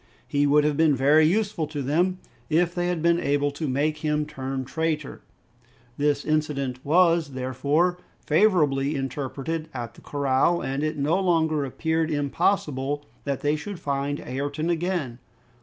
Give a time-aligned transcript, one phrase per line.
[0.27, 2.17] He would have been very useful to them,
[2.49, 5.21] if they had been able to make him turn traitor!
[5.95, 13.05] This incident was, therefore, favorably interpreted at the corral, and it no longer appeared impossible
[13.25, 15.19] that they should find Ayrton again.